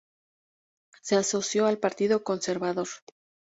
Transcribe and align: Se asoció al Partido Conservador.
Se 1.03 1.15
asoció 1.15 1.67
al 1.67 1.77
Partido 1.77 2.23
Conservador. 2.23 2.87